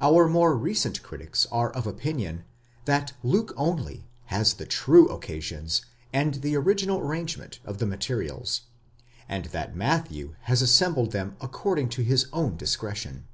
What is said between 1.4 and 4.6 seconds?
are of opinion that Luke only has